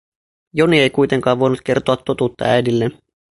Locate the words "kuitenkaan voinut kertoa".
0.89-1.97